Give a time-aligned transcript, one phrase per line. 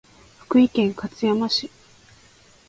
[0.39, 1.69] 福井県勝山市